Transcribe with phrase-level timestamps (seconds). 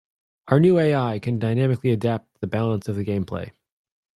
[0.47, 3.51] Our new AI can dynamically adapt the balance of the gameplay.